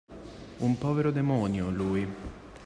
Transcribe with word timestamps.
Un 0.57 0.79
povero 0.79 1.11
demonio, 1.11 1.69
lui! 1.69 2.07